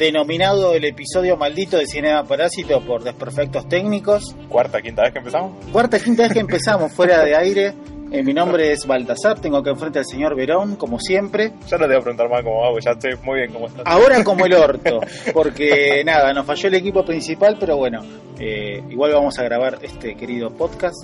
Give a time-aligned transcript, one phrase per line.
[0.00, 4.34] denominado el episodio maldito de Cinema Parásito por desperfectos técnicos.
[4.48, 5.66] Cuarta, quinta vez que empezamos.
[5.70, 7.74] Cuarta, quinta vez que empezamos fuera de aire.
[8.10, 11.52] Eh, mi nombre es Baltasar, tengo que enfrente al señor Verón, como siempre.
[11.68, 13.82] Ya no te voy a preguntar más cómo porque ya estoy muy bien cómo estás.
[13.86, 15.00] Ahora como el orto,
[15.34, 18.00] porque nada, nos falló el equipo principal, pero bueno,
[18.38, 20.96] eh, igual vamos a grabar este querido podcast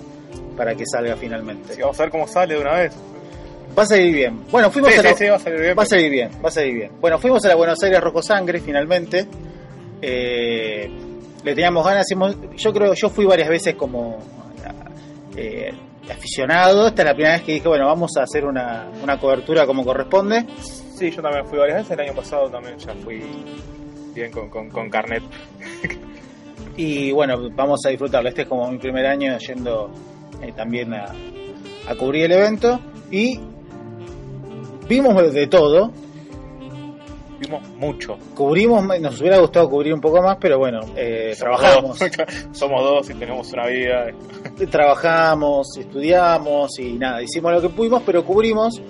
[0.56, 1.74] para que salga finalmente.
[1.74, 2.96] Sí, vamos a ver cómo sale de una vez.
[3.76, 4.44] Va a salir bien.
[4.50, 5.08] Bueno, fuimos Sí, a la...
[5.10, 5.76] sí, sí, va a salir bien.
[5.78, 6.90] Va a salir bien, va a salir bien.
[7.00, 9.26] Bueno, fuimos a la Buenos Aires Rojo Sangre finalmente.
[10.00, 10.90] Eh,
[11.44, 12.06] le teníamos ganas.
[12.56, 14.18] yo creo, yo fui varias veces como
[15.36, 15.72] eh,
[16.10, 16.88] aficionado.
[16.88, 19.84] Esta es la primera vez que dije, bueno, vamos a hacer una, una cobertura como
[19.84, 20.46] corresponde.
[20.60, 21.92] Sí, yo también fui varias veces.
[21.92, 23.22] El año pasado también ya fui
[24.14, 25.22] bien con, con, con carnet.
[26.78, 28.28] Y bueno, vamos a disfrutarlo.
[28.28, 29.90] Este es como mi primer año yendo
[30.42, 31.06] eh, también a,
[31.88, 32.78] a cubrir el evento.
[33.10, 33.40] Y
[34.88, 35.90] vimos de todo.
[37.38, 38.16] Vimos mucho.
[38.34, 41.98] Cubrimos, nos hubiera gustado cubrir un poco más, pero bueno, eh, Somos trabajamos.
[41.98, 42.10] dos.
[42.58, 44.06] Somos dos y tenemos una vida.
[44.70, 48.80] trabajamos, estudiamos y nada, hicimos lo que pudimos, pero cubrimos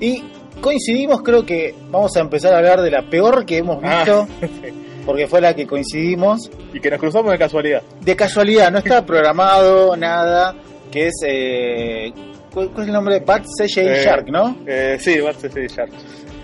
[0.00, 0.22] y
[0.60, 4.26] coincidimos, creo que vamos a empezar a hablar de la peor que hemos visto, Ah,
[4.40, 5.02] sí.
[5.04, 7.82] porque fue la que coincidimos, Y que nos cruzamos de casualidad.
[8.00, 10.54] de casualidad, no estaba programado nada,
[10.92, 12.12] que es, eh,
[12.56, 13.20] ¿cuál, cuál es el nombre?
[13.20, 14.56] Bat CJ Eh, Shark, ¿no?
[14.66, 15.92] Eh, sí, Barça sí, Shark.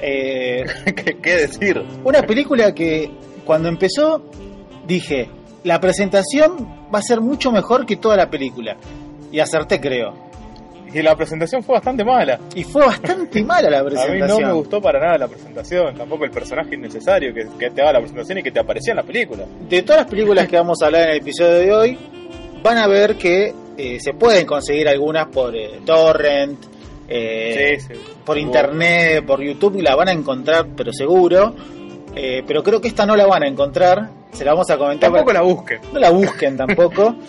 [0.03, 0.63] Eh,
[0.95, 1.83] ¿Qué, ¿Qué decir?
[2.05, 3.11] una película que
[3.47, 4.23] cuando empezó
[4.87, 5.31] dije,
[5.65, 8.77] la presentación va a ser mucho mejor que toda la película.
[9.31, 10.13] Y acerté, creo.
[10.93, 12.39] Y la presentación fue bastante mala.
[12.55, 14.43] Y fue bastante mala la A mí presentación.
[14.43, 17.95] no me gustó para nada la presentación, tampoco el personaje innecesario que, que te haga
[17.95, 19.47] la presentación y que te aparecía en la película.
[19.71, 21.99] De todas las películas que vamos a hablar en el episodio de hoy,
[22.63, 26.59] van a ver que eh, se pueden conseguir algunas por eh, torrent,
[27.09, 28.01] eh, sí, sí.
[28.25, 31.55] por internet, por YouTube, y la van a encontrar, pero seguro.
[32.15, 34.11] Eh, pero creo que esta no la van a encontrar.
[34.33, 35.11] Se la vamos a comentar.
[35.11, 35.81] Tampoco la busquen.
[35.93, 37.15] No la busquen tampoco.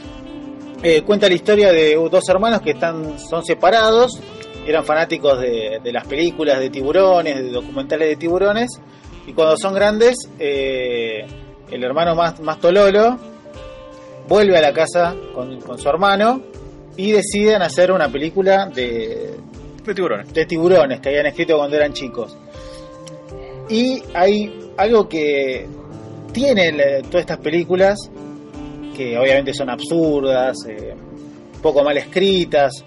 [0.85, 4.19] Eh, cuenta la historia de dos hermanos que están son separados.
[4.67, 8.69] Eran fanáticos de, de las películas de tiburones, de documentales de tiburones.
[9.25, 11.25] Y cuando son grandes, eh,
[11.71, 13.17] el hermano más, más tololo
[14.27, 16.41] vuelve a la casa con, con su hermano
[16.95, 19.35] y deciden hacer una película de,
[19.83, 20.33] De tiburones.
[20.33, 22.37] de tiburones que habían escrito cuando eran chicos.
[23.69, 25.67] Y hay algo que
[26.31, 27.97] tienen todas estas películas,
[28.95, 30.93] que obviamente son absurdas, eh,
[31.61, 32.83] poco mal escritas,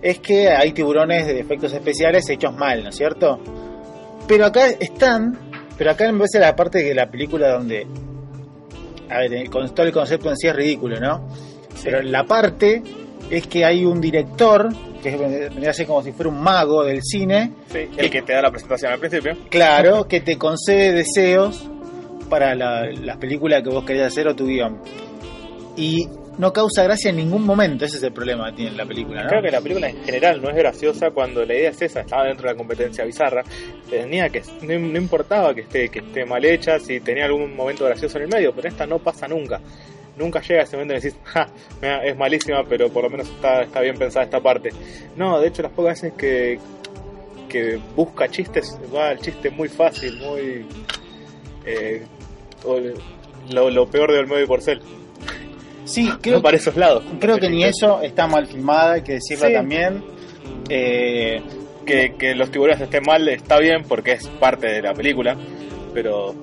[0.00, 3.40] es que hay tiburones de efectos especiales hechos mal, ¿no es cierto?
[4.26, 5.36] Pero acá están,
[5.76, 7.86] pero acá me parece la parte de la película donde,
[9.10, 11.26] a ver, el, con- todo el concepto en sí es ridículo, ¿no?
[11.82, 12.82] Pero la parte
[13.30, 14.68] es que hay un director,
[15.02, 18.32] que vendría a ser como si fuera un mago del cine, Sí, el que te
[18.32, 19.36] da la presentación al principio.
[19.48, 21.68] claro, que te concede deseos
[22.28, 24.78] para la, la película que vos querés hacer o tu guion.
[25.76, 26.06] Y
[26.40, 29.28] no causa gracia en ningún momento, ese es el problema que tiene la película, ¿no?
[29.28, 32.24] Creo que la película en general no es graciosa cuando la idea es esa, estaba
[32.24, 33.44] dentro de la competencia bizarra.
[33.90, 38.16] Tenía que, no, importaba que esté, que esté mal hecha, si tenía algún momento gracioso
[38.16, 39.60] en el medio, pero esta no pasa nunca.
[40.16, 41.46] Nunca llega ese momento en decís, ja,
[42.02, 44.70] es malísima, pero por lo menos está, está bien pensada esta parte.
[45.16, 46.58] No, de hecho, las pocas veces que,
[47.50, 50.64] que busca chistes, va al chiste muy fácil, muy.
[51.66, 52.02] eh,
[53.50, 54.80] lo, lo peor de Olmedo y Porcel.
[55.92, 57.04] Sí, Creo creo, para esos lados.
[57.20, 59.52] creo que ni eso está mal filmada, hay que decirlo Sí.
[59.54, 60.04] también.
[60.68, 61.40] Eh,
[61.84, 65.36] que, que los tiburones estén mal está bien porque es parte de la película,
[65.92, 66.34] pero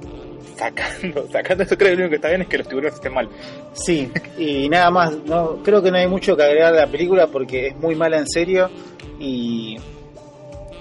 [0.58, 3.14] sacando, sacando eso creo que lo único que está bien es que los tiburones estén
[3.14, 3.30] mal.
[3.74, 7.28] Sí, y nada más, no creo que no hay mucho que agregar de la película
[7.28, 8.70] porque es muy mala en serio
[9.20, 9.78] y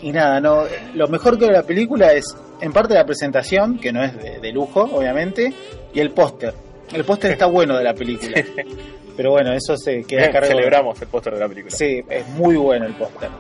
[0.03, 0.65] y nada, no
[0.95, 2.25] lo mejor que de la película es
[2.61, 5.53] en parte la presentación, que no es de, de lujo, obviamente,
[5.93, 6.55] y el póster.
[6.93, 8.43] El póster está bueno de la película.
[9.17, 10.49] Pero bueno, eso se queda a cargo.
[10.49, 11.75] Celebramos el póster de la película.
[11.75, 13.31] Sí, es muy bueno el póster.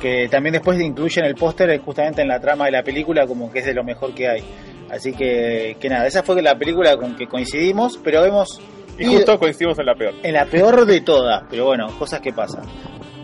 [0.00, 3.60] Que también después incluyen el póster justamente en la trama de la película como que
[3.60, 4.44] es de lo mejor que hay.
[4.90, 8.60] Así que, que nada, esa fue la película con que coincidimos, pero hemos
[8.98, 10.14] Y justo coincidimos en la peor.
[10.22, 11.42] en la peor de todas.
[11.50, 12.64] Pero bueno, cosas que pasan.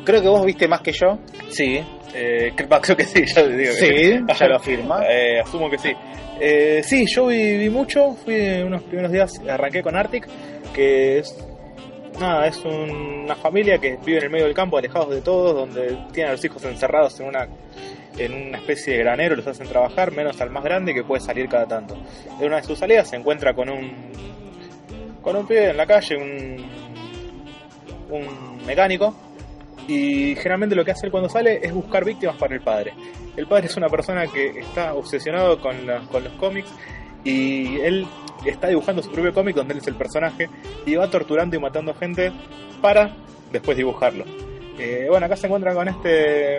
[0.04, 1.18] Creo que vos viste más que yo.
[1.50, 1.80] Sí,
[2.14, 3.72] eh, creo que sí, ya te digo.
[3.72, 5.04] Sí, que- ya lo afirma.
[5.08, 5.92] Eh, asumo que sí.
[6.40, 10.26] Eh, sí, yo vi, vi mucho, fui unos primeros días, arranqué con Arctic,
[10.74, 11.36] que es
[12.20, 15.54] nada, es un- una familia que vive en el medio del campo, alejados de todos,
[15.54, 17.48] donde tienen a los hijos encerrados en una
[18.16, 21.48] en una especie de granero, los hacen trabajar, menos al más grande que puede salir
[21.48, 21.96] cada tanto.
[22.38, 23.90] En una de sus salidas se encuentra con un
[25.20, 26.56] con un pibe en la calle, un
[28.10, 29.14] un mecánico,
[29.86, 32.94] y generalmente lo que hace él cuando sale es buscar víctimas para el padre.
[33.36, 35.76] El padre es una persona que está obsesionado con,
[36.10, 36.70] con los cómics
[37.24, 38.06] y él
[38.44, 40.48] está dibujando su propio cómic donde él es el personaje
[40.86, 42.32] y va torturando y matando gente
[42.80, 43.14] para
[43.50, 44.24] después dibujarlo.
[44.78, 46.58] Eh, bueno, acá se encuentra con este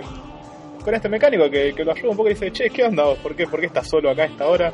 [0.84, 3.18] con este mecánico que, que, lo ayuda un poco y dice, che, ¿qué onda vos?
[3.18, 4.72] ¿Por qué, ¿Por qué estás solo acá a esta hora?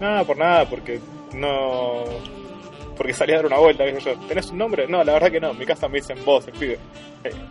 [0.00, 0.98] Nada, por nada, porque
[1.34, 2.04] no...
[2.96, 4.14] Porque salí a dar una vuelta, dije yo.
[4.26, 4.86] ¿Tenés un nombre?
[4.88, 5.50] No, la verdad que no.
[5.50, 6.78] En mi casa me dicen vos, el pibe.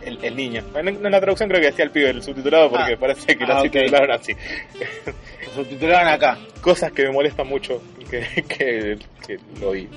[0.02, 0.62] El, el niño.
[0.74, 2.98] En, en, la traducción creo que decía el pibe, el subtitulado, porque Ah.
[2.98, 3.64] parece que Ah, lo ok.
[3.66, 4.34] subtitularon así.
[5.46, 6.38] Lo subtitularon acá.
[6.60, 9.88] Cosas que me molestan mucho que, que, que lo vi.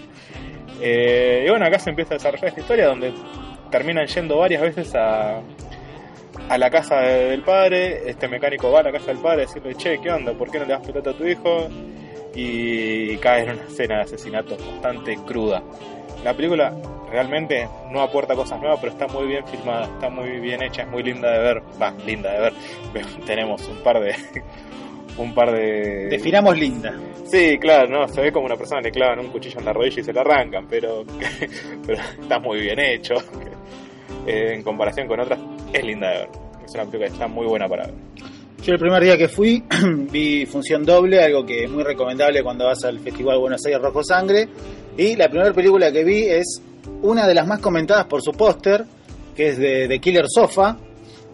[0.82, 3.12] Eh, y bueno, acá se empieza a desarrollar esta historia donde
[3.72, 5.42] terminan yendo varias veces a,
[6.50, 8.10] a la casa de- del padre.
[8.10, 10.34] Este mecánico va a la casa del padre a decirle, che, ¿qué onda?
[10.34, 11.70] ¿Por qué no le das pelota a tu hijo?
[12.42, 15.62] Y cae en una escena de asesinato bastante cruda.
[16.24, 16.74] La película
[17.12, 20.88] realmente no aporta cosas nuevas, pero está muy bien filmada, está muy bien hecha, es
[20.88, 21.64] muy linda de ver.
[21.82, 22.54] Va, linda de ver.
[23.26, 24.16] Tenemos un par de.
[25.18, 26.08] Un par de.
[26.08, 26.98] Definamos linda.
[27.26, 30.00] Sí, claro, no, se ve como una persona le clavan un cuchillo en la rodilla
[30.00, 31.04] y se lo arrancan, pero,
[31.86, 33.16] pero está muy bien hecho.
[34.26, 35.40] Eh, en comparación con otras,
[35.74, 36.30] es linda de ver.
[36.64, 37.96] Es una película que está muy buena para ver.
[38.64, 39.64] Yo el primer día que fui
[40.12, 44.04] vi función doble, algo que es muy recomendable cuando vas al Festival Buenos Aires Rojo
[44.04, 44.48] Sangre.
[44.98, 46.62] Y la primera película que vi es
[47.02, 48.86] una de las más comentadas por su póster,
[49.36, 50.78] que es de, de Killer Sofa.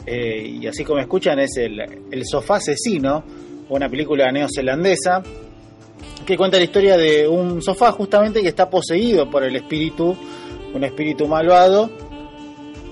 [0.05, 1.79] Eh, y así como escuchan, es el,
[2.11, 3.23] el Sofá Asesino,
[3.69, 5.23] una película neozelandesa
[6.25, 10.15] que cuenta la historia de un sofá justamente que está poseído por el espíritu,
[10.73, 11.89] un espíritu malvado,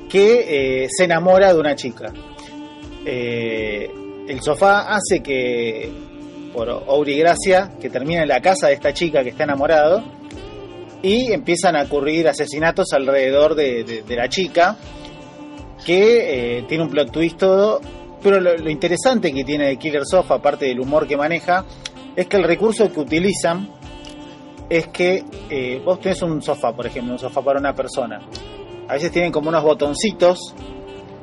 [0.08, 2.14] que eh, se enamora de una chica.
[3.06, 3.90] Eh,
[4.28, 5.92] el sofá hace que,
[6.54, 10.04] por y gracia, que termine en la casa de esta chica que está enamorado
[11.02, 14.78] y empiezan a ocurrir asesinatos alrededor de, de- la chica
[15.86, 17.82] que eh, tiene un plot twist todo
[18.22, 21.66] pero lo, lo interesante que tiene de Killer Sofa aparte del humor que maneja
[22.16, 23.70] es que el recurso que utilizan
[24.70, 28.22] es que eh, vos tenés un sofá por ejemplo un sofá para una persona.
[28.88, 30.56] A veces tienen como unos botoncitos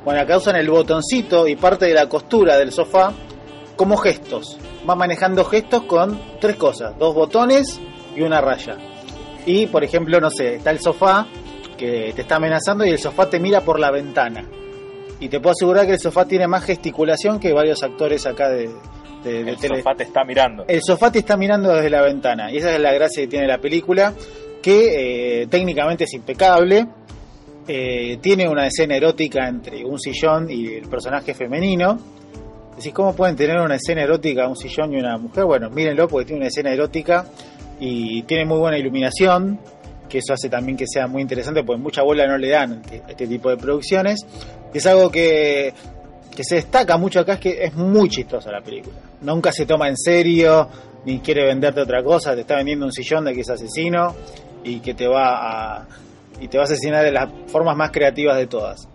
[0.05, 3.13] bueno, acá usan el botoncito y parte de la costura del sofá
[3.77, 4.59] como gestos.
[4.89, 7.81] Va manejando gestos con tres cosas, dos botones
[8.17, 8.77] y una raya.
[9.47, 11.27] Y, por ejemplo, no sé, está el sofá
[11.77, 14.45] que te está amenazando y el sofá te mira por la ventana.
[15.19, 18.71] Y te puedo asegurar que el sofá tiene más gesticulación que varios actores acá de,
[19.25, 19.77] de, de El tele.
[19.79, 20.65] sofá te está mirando.
[20.67, 23.47] El sofá te está mirando desde la ventana y esa es la gracia que tiene
[23.47, 24.15] la película,
[24.63, 26.87] que eh, técnicamente es impecable.
[27.73, 31.97] Eh, tiene una escena erótica entre un sillón y el personaje femenino.
[32.75, 35.45] Decís, ¿cómo pueden tener una escena erótica un sillón y una mujer?
[35.45, 37.27] Bueno, mírenlo porque tiene una escena erótica
[37.79, 39.61] y tiene muy buena iluminación,
[40.09, 43.11] que eso hace también que sea muy interesante, porque mucha bola no le dan a
[43.13, 44.19] este tipo de producciones.
[44.75, 45.73] Es algo que,
[46.35, 48.97] que se destaca mucho acá, es que es muy chistosa la película.
[49.21, 50.69] Nunca se toma en serio,
[51.05, 54.17] ni quiere venderte otra cosa, te está vendiendo un sillón de que es asesino
[54.65, 55.87] y que te va a,
[56.41, 58.89] y te va a asesinar de las formas más creativas de todas.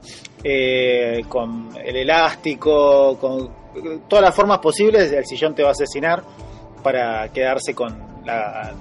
[0.44, 3.49] Eh, con el elástico, con
[4.07, 6.23] todas las formas posibles, el sillón te va a asesinar
[6.83, 8.73] para quedarse con la,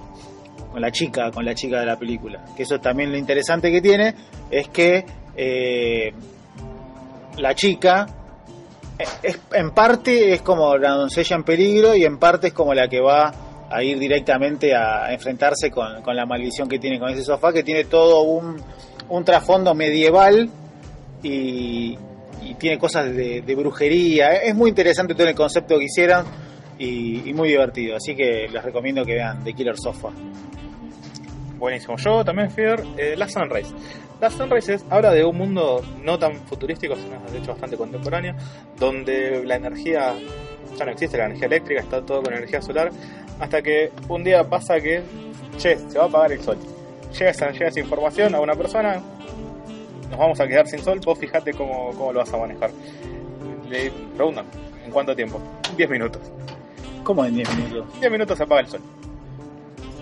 [0.70, 2.44] con la chica, con la chica de la película.
[2.56, 4.14] Que eso es también lo interesante que tiene,
[4.50, 5.04] es que
[5.36, 6.12] eh,
[7.38, 8.06] la chica
[8.98, 12.74] eh, es, en parte es como la doncella en peligro y en parte es como
[12.74, 13.32] la que va
[13.74, 17.62] a ir directamente a enfrentarse con, con la maldición que tiene con ese sofá, que
[17.62, 18.56] tiene todo un,
[19.08, 20.48] un trasfondo medieval
[21.22, 21.98] y,
[22.58, 24.34] tiene cosas de, brujería.
[24.36, 26.24] Es muy interesante todo el concepto que hicieron
[26.78, 27.96] y, y muy divertido.
[27.96, 30.10] Así que les recomiendo que vean The Killer Sofa.
[31.58, 31.96] Buenísimo.
[31.96, 33.72] Yo también fui a ver eh, La Sunrise.
[34.20, 38.34] La Sunrise es- habla de un mundo no tan futurístico, sino de hecho bastante contemporáneo,
[38.78, 40.14] donde la energía
[40.74, 42.90] ya no existe, la energía eléctrica, está todo con energía solar,
[43.38, 45.02] hasta que un día pasa que,
[45.58, 46.58] che, se va a apagar el sol.
[47.12, 49.00] Llega esa, llega esa información a una persona,
[50.10, 52.70] nos vamos a quedar sin sol, vos fijate cómo, cómo lo vas a manejar.
[53.68, 54.46] Le preguntan,
[54.84, 55.40] ¿en cuánto tiempo?
[55.76, 56.22] 10 minutos.
[57.02, 58.00] ¿Cómo en 10 minutos?
[58.00, 58.80] 10 minutos se apaga el sol.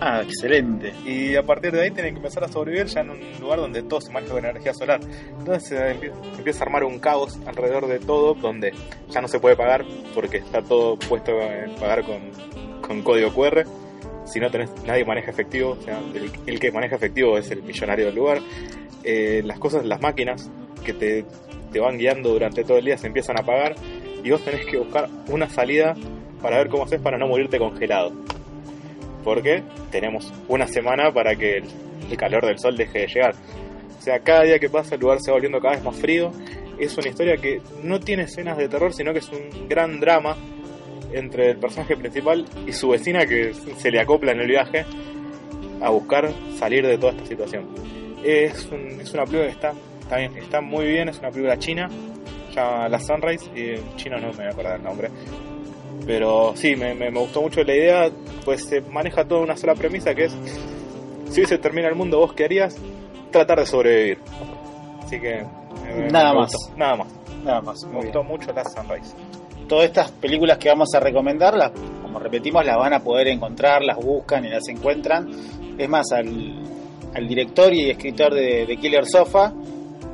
[0.05, 0.91] Ah, excelente.
[1.05, 3.83] y a partir de ahí tienen que empezar a sobrevivir ya en un lugar donde
[3.83, 4.99] todo se maneja con energía solar.
[5.39, 8.73] Entonces empie- empieza a armar un caos alrededor de todo donde
[9.09, 12.19] ya no se puede pagar porque está todo puesto en pagar con,
[12.81, 13.63] con código QR.
[14.25, 16.01] Si no tenés, nadie maneja efectivo, o sea,
[16.47, 18.39] el, que maneja efectivo es el millonario del lugar.
[19.05, 20.51] Eh, las cosas, las máquinas
[20.83, 21.23] que te,
[21.71, 23.75] te van guiando durante todo el día se empiezan a apagar
[24.21, 25.95] y vos tenés que buscar una salida
[26.41, 28.11] para ver cómo haces para no morirte congelado
[29.23, 31.63] porque tenemos una semana para que el,
[32.11, 33.35] el calor del sol deje de llegar.
[33.97, 36.31] O sea, cada día que pasa el lugar se va volviendo cada vez más frío.
[36.77, 40.35] Es una historia que no tiene escenas de terror, sino que es un gran drama
[41.13, 44.83] entre el personaje principal y su vecina que se le acopla en el viaje
[45.81, 47.65] a buscar salir de toda esta situación.
[48.23, 51.57] Es, un- es una película que está, está, bien, está muy bien, es una película
[51.59, 51.87] china,
[52.55, 55.09] llama La Sunrise, y chino no me voy a acordar el nombre.
[56.05, 58.11] Pero sí, me, me- me gustó mucho la idea,
[58.43, 60.35] pues se maneja toda una sola premisa que es,
[61.29, 62.75] si se termina el mundo, ¿vos qué harías?
[63.31, 64.17] Tratar de sobrevivir.
[65.03, 65.39] Así que...
[65.39, 65.45] eh,
[66.11, 66.51] Nada más.
[66.53, 67.07] gustó, Nada más.
[67.43, 67.83] Nada más.
[67.83, 68.13] Me muy bien.
[68.13, 69.15] gustó mucho La Sunrise.
[69.67, 73.81] Todas estas películas que vamos a recomendar, las, como repetimos, las van a poder encontrar,
[73.81, 75.29] las buscan y las encuentran.
[75.77, 76.53] Es más, al,
[77.15, 79.53] al director y escritor de, de Killer Sofa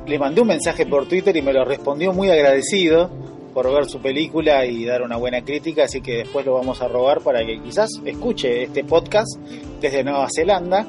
[0.06, 3.10] le mandé un mensaje por Twitter y me lo respondió muy agradecido
[3.52, 6.88] por ver su película y dar una buena crítica, así que después lo vamos a
[6.88, 9.38] robar para que quizás escuche este podcast
[9.80, 10.86] desde Nueva Zelanda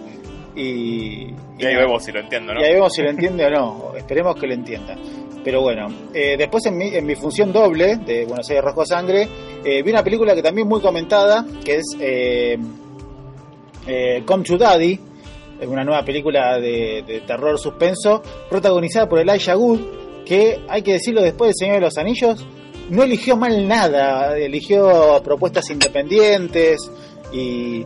[0.55, 1.27] y,
[1.57, 2.61] Y ahí vemos si lo entiendo, ¿no?
[2.61, 3.91] y ahí vemos si lo entiende o no.
[3.95, 4.95] Esperemos que lo entienda.
[5.43, 9.27] Pero bueno, eh, después en mi, en mi función doble de Buenos Aires Rojo Sangre,
[9.63, 12.57] eh, vi una película que también muy comentada, que es eh,
[13.87, 14.99] eh, Come to Daddy,
[15.59, 19.79] es una nueva película de, de terror suspenso, protagonizada por Elijah Wood,
[20.31, 22.45] que hay que decirlo después del Señor de los Anillos,
[22.89, 26.79] no eligió mal nada, eligió propuestas independientes
[27.33, 27.85] y,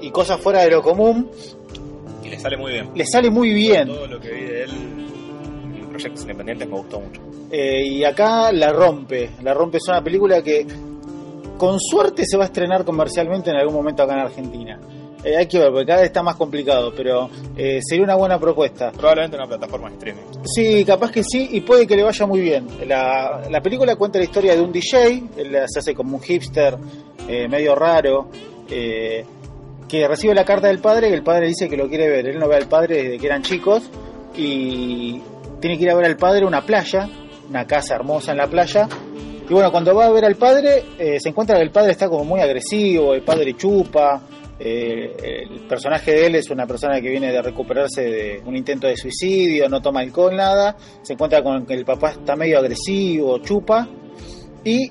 [0.00, 1.30] y cosas fuera de lo común,
[2.24, 2.88] Y le sale muy bien.
[2.94, 3.88] le sale muy bien.
[3.88, 4.70] Todo lo que vi de él
[5.80, 7.20] en proyectos independientes me gustó mucho.
[7.50, 9.32] Eh, y acá la rompe.
[9.42, 10.66] La rompe es una película que
[11.58, 14.80] con suerte se va a estrenar comercialmente en algún momento acá en Argentina.
[15.24, 18.38] Eh, hay que ver, porque cada vez está más complicado, pero eh, sería una buena
[18.38, 18.92] propuesta.
[18.92, 20.22] Probablemente una plataforma de streaming.
[20.44, 22.66] Sí, capaz que sí, y puede que le vaya muy bien.
[22.86, 26.76] La, la película cuenta la historia de un DJ, él se hace como un hipster
[27.28, 28.28] eh, medio raro,
[28.70, 29.24] eh,
[29.88, 32.28] que recibe la carta del padre, que el padre dice que lo quiere ver.
[32.28, 33.90] Él no ve al padre desde que eran chicos
[34.36, 35.20] y
[35.60, 37.08] tiene que ir a ver al padre a una playa,
[37.48, 38.88] una casa hermosa en la playa.
[39.48, 42.08] Y bueno, cuando va a ver al padre, eh, se encuentra que el padre está
[42.08, 44.22] como muy agresivo, el padre chupa.
[44.58, 48.86] Eh, el personaje de él es una persona que viene de recuperarse de un intento
[48.86, 50.76] de suicidio, no toma alcohol, nada.
[51.02, 53.86] Se encuentra con que el papá está medio agresivo, chupa.
[54.64, 54.90] Y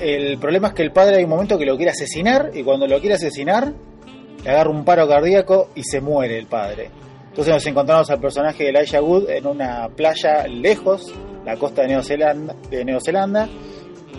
[0.00, 2.86] el problema es que el padre hay un momento que lo quiere asesinar y cuando
[2.86, 3.72] lo quiere asesinar
[4.44, 6.90] le agarra un paro cardíaco y se muere el padre.
[7.30, 11.12] Entonces nos encontramos al personaje de Elijah Wood en una playa lejos,
[11.44, 13.48] la costa de Neozelanda, de Neozelanda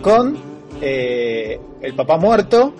[0.02, 0.36] con
[0.80, 2.74] eh, el papá muerto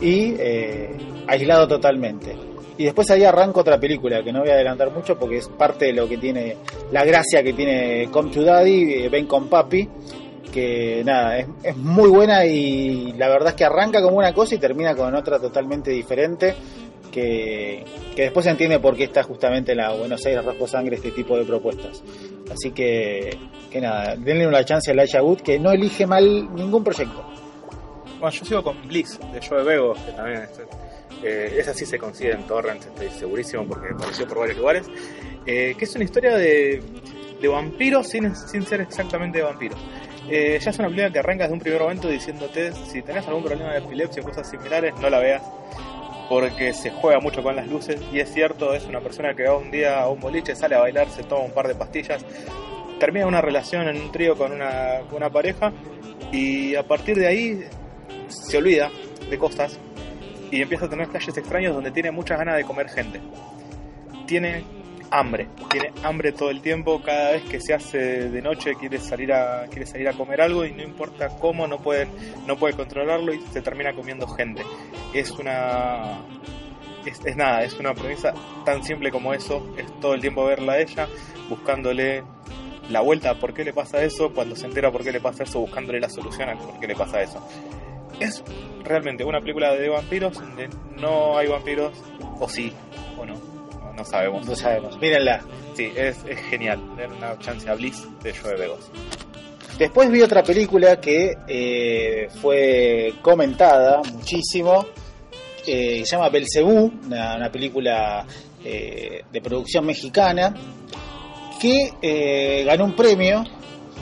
[0.00, 0.90] y eh,
[1.26, 2.36] aislado totalmente.
[2.76, 5.86] Y después ahí arranca otra película que no voy a adelantar mucho porque es parte
[5.86, 6.56] de lo que tiene
[6.90, 9.88] la gracia que tiene Come to Daddy, eh, Ven con Papi,
[10.52, 14.58] que nada, es, muy buena y la verdad es que arranca como una cosa y
[14.58, 16.54] termina con otra totalmente diferente.
[17.12, 17.84] Que,
[18.16, 21.12] que después se entiende por qué está justamente en la Buenos Aires Rojo Sangre este
[21.12, 22.02] tipo de propuestas.
[22.50, 23.38] Así que,
[23.70, 27.24] que nada, denle una chance a Elijah Wood que no elige mal ningún proyecto.
[28.24, 30.58] Bueno, yo sigo con Bliss, de Joe Bego, que también es,
[31.22, 34.86] eh, esa sí se consigue en Torrent, estoy segurísimo porque apareció por varios lugares.
[35.44, 36.82] eh, que es una historia de,
[37.46, 39.78] vampiros sin, ser exactamente vampiros.
[40.30, 43.44] Eh, ya es una película que arranca desde un primer momento diciéndote si tenés algún
[43.44, 45.42] problema de epilepsia o cosas similares, no la veas
[46.30, 49.58] porque se juega mucho con las luces y es cierto, es una persona que va
[49.58, 52.24] un día a un boliche, sale a bailar, se toma un par de pastillas,
[52.98, 55.74] termina una relación en un trío con una, con una pareja
[56.32, 57.64] y a partir de ahí
[58.28, 58.90] se olvida
[59.28, 59.78] de cosas
[60.50, 63.20] y empieza a tener flashes extraños donde tiene muchas ganas de comer gente.
[64.26, 64.64] Tiene
[65.10, 69.32] hambre, tiene hambre todo el tiempo, cada vez que se hace de noche quiere salir
[69.32, 72.08] a quiere salir a comer algo y no importa cómo no puede
[72.46, 74.62] no puede controlarlo y se termina comiendo gente.
[75.12, 76.18] Es una
[77.06, 78.32] es, nada, es una premisa
[78.64, 81.08] tan simple como eso, es todo el tiempo verla a ella
[81.48, 82.22] buscándole
[82.90, 85.60] la vuelta por qué le pasa eso, cuando se entera por qué le pasa eso,
[85.60, 87.46] buscándole la solución a por qué le pasa eso.
[88.20, 88.42] Es
[88.84, 90.68] realmente una película de vampiros donde
[90.98, 91.92] no hay vampiros,
[92.40, 92.72] o sí,
[93.18, 94.46] o no, no, no sabemos.
[94.46, 94.98] No sabemos.
[94.98, 95.42] Mírenla.
[95.74, 98.90] Sí, es, es genial, dar una chance a Bliss de Joe Begos.
[99.78, 104.86] Después vi otra película que eh, fue comentada muchísimo,
[105.66, 108.24] eh, se llama Belcebú, una, una película
[108.64, 110.54] eh, de producción mexicana,
[111.60, 113.42] que eh, ganó un premio,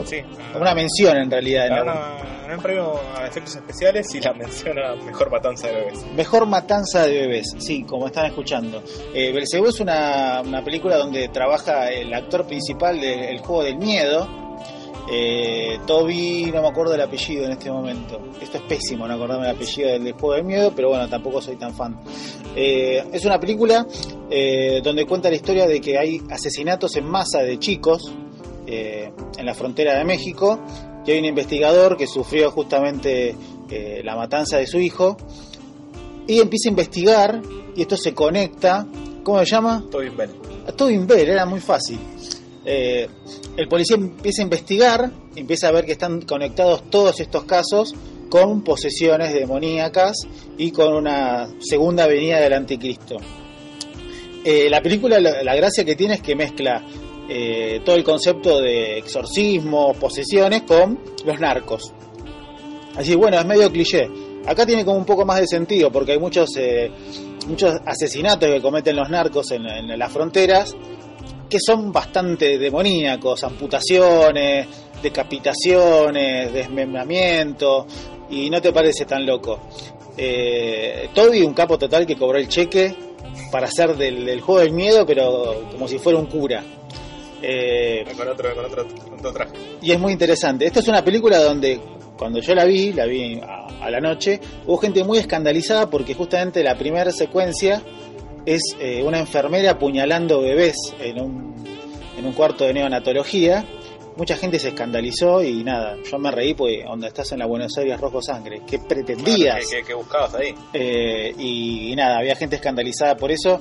[0.04, 0.16] Sí,
[0.58, 1.66] una mención en realidad.
[1.68, 2.16] en la- una-
[2.56, 6.06] un premio a efectos especiales y la menciona Mejor Matanza de Bebés.
[6.14, 8.82] Mejor Matanza de Bebés, sí, como están escuchando.
[9.14, 14.28] Eh, Belcebú es una, una película donde trabaja el actor principal del Juego del Miedo.
[15.10, 18.20] Eh, Toby, no me acuerdo del apellido en este momento.
[18.40, 21.56] Esto es pésimo, no acordarme el apellido del, Juego del Miedo, pero bueno, tampoco soy
[21.56, 21.98] tan fan.
[22.54, 23.86] Eh, es una película
[24.30, 28.12] eh, donde cuenta la historia de que hay asesinatos en masa de chicos
[28.64, 30.58] en la frontera de México
[31.06, 33.34] y hay un investigador que sufrió justamente
[33.70, 35.16] eh, la matanza de su hijo,
[36.26, 37.42] y empieza a investigar,
[37.74, 38.86] y esto se conecta,
[39.22, 39.84] ¿cómo se llama?
[39.90, 40.30] Tobin Bell.
[40.66, 41.98] A Tobin Bell, era muy fácil.
[42.64, 43.08] Eh,
[43.56, 47.94] el policía empieza a investigar, empieza a ver que están conectados todos estos casos
[48.28, 50.16] con posesiones demoníacas
[50.56, 53.16] y con una segunda venida del anticristo.
[54.44, 56.82] Eh, la película, la, la gracia que tiene es que mezcla
[57.28, 61.92] eh, todo el concepto de exorcismo, posesiones con los narcos.
[62.96, 64.08] Así, bueno, es medio cliché.
[64.46, 66.90] Acá tiene como un poco más de sentido porque hay muchos, eh,
[67.46, 70.74] muchos asesinatos que cometen los narcos en, en las fronteras
[71.52, 74.66] que son bastante demoníacos, amputaciones,
[75.02, 77.86] decapitaciones, desmembramiento,
[78.30, 79.60] y no te parece tan loco.
[80.16, 82.96] Eh, Toby, un capo total que cobró el cheque
[83.50, 86.64] para hacer del, del juego del miedo, pero como si fuera un cura.
[87.42, 89.52] Eh, Con otro, con otro, con otro traje.
[89.82, 90.64] y es muy interesante.
[90.66, 91.80] Esta es una película donde
[92.16, 96.14] cuando yo la vi, la vi a, a la noche, hubo gente muy escandalizada porque
[96.14, 97.82] justamente la primera secuencia
[98.46, 101.54] es eh, una enfermera apuñalando bebés en un,
[102.16, 103.64] en un cuarto de neonatología.
[104.16, 107.76] Mucha gente se escandalizó y nada, yo me reí porque donde estás en la Buenos
[107.78, 109.66] Aires rojo sangre, ¿qué pretendías?
[109.70, 110.54] ¿Qué, qué- qué buscabas ahí?
[110.74, 113.58] Eh, y, y nada, había gente escandalizada por eso.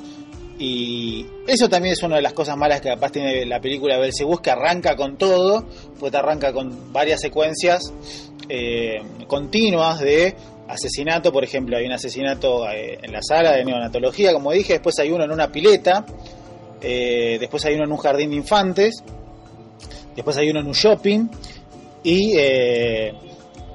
[0.63, 4.37] Y eso también es una de las cosas malas que capaz tiene la película Belcebú,
[4.37, 5.65] que arranca con todo,
[5.99, 7.91] pues arranca con varias secuencias
[8.47, 10.35] eh, continuas de
[10.67, 11.31] asesinato.
[11.31, 15.09] Por ejemplo, hay un asesinato eh, en la sala de neonatología, como dije, después hay
[15.09, 16.05] uno en una pileta,
[16.79, 19.03] eh, después hay uno en un jardín de infantes,
[20.15, 21.27] después hay uno en un shopping
[22.03, 22.35] y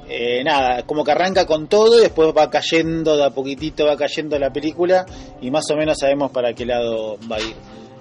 [0.08, 3.97] eh, nada, como que arranca con todo y después va cayendo de a poquitito, va
[3.97, 5.04] cayendo la película
[5.40, 7.56] y más o menos sabemos para qué lado va a ir.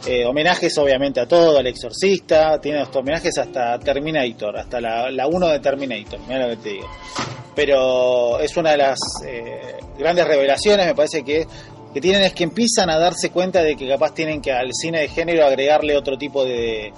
[0.07, 5.25] Eh, homenajes obviamente a todo, al exorcista, tiene hasta homenajes hasta Terminator, hasta la, la
[5.25, 6.87] 1 de Terminator, mira lo que te digo.
[7.55, 11.47] Pero es una de las eh, grandes revelaciones, me parece que,
[11.91, 14.99] que tienen es que empiezan a darse cuenta de que capaz tienen que al cine
[14.99, 16.93] de género agregarle otro tipo de,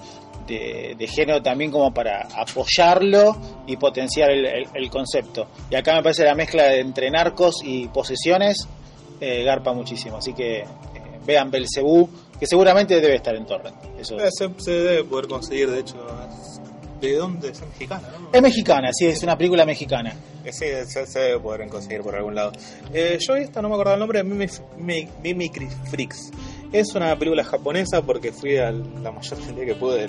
[0.48, 5.48] de, de género también como para apoyarlo y potenciar el, el- el concepto.
[5.70, 8.68] Y acá me parece la mezcla entre narcos y posesiones
[9.20, 10.18] eh, garpa muchísimo.
[10.18, 10.66] Así que eh,
[11.26, 13.76] vean Belcebú, que seguramente debe estar en Torrent.
[14.00, 14.18] Eso.
[14.20, 15.96] Eh, Se, se debe poder conseguir, de hecho.
[17.02, 17.50] ¿De dónde?
[17.50, 18.30] Es mexicana, ¿no?
[18.34, 20.16] Es mexicana, sí, es una película mexicana.
[20.46, 22.54] Sí, se, se debe poder conseguir por algún lado.
[22.92, 26.32] Eh, yo esta no me acuerdo el nombre, Mimic- Mi- Mimicry Freaks.
[26.72, 30.08] Es una película japonesa porque fui a la mayor cantidad que pude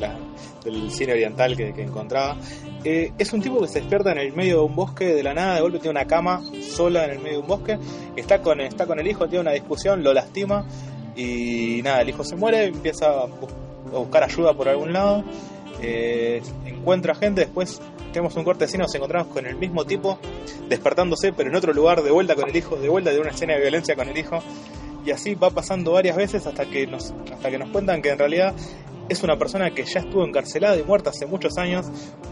[0.64, 2.36] del cine oriental que, encontraba.
[2.84, 5.34] Eh, es un tipo que se despierta en el medio de un bosque de la
[5.34, 7.78] nada, de golpe tiene una cama sola en el medio de un bosque,
[8.16, 10.64] está con, está con el hijo, tiene una discusión, lo lastima
[11.16, 13.48] y nada, el hijo se muere, empieza a, bu-
[13.94, 15.24] a buscar ayuda por algún lado,
[15.80, 17.80] eh, encuentra gente, después
[18.12, 20.18] tenemos un corte de escena, nos encontramos con el mismo tipo
[20.68, 23.54] despertándose, pero en otro lugar, de vuelta con el hijo, de vuelta de una escena
[23.54, 24.38] de violencia con el hijo,
[25.08, 28.18] y así va pasando varias veces hasta que nos, hasta que nos cuentan que en
[28.18, 28.54] realidad
[29.08, 31.86] es una persona que ya estuvo encarcelada y muerta hace muchos años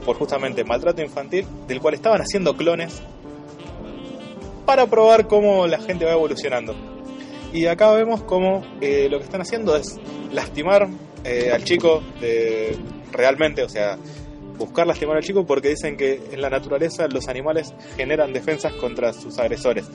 [0.05, 3.01] por justamente maltrato infantil, del cual estaban haciendo clones
[4.67, 6.75] para probar cómo la gente va evolucionando.
[7.51, 9.99] Y acá vemos cómo eh, lo que están haciendo es
[10.31, 10.87] lastimar
[11.25, 12.77] eh, al chico de,
[13.11, 13.97] realmente, o sea,
[14.59, 19.13] buscar lastimar al chico porque dicen que en la naturaleza los animales generan defensas contra
[19.13, 19.87] sus agresores.